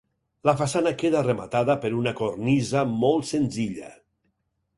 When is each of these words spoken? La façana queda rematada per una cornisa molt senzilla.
La 0.49 0.53
façana 0.61 0.93
queda 1.01 1.21
rematada 1.27 1.75
per 1.83 1.91
una 1.99 2.15
cornisa 2.23 2.83
molt 2.95 3.29
senzilla. 3.35 3.93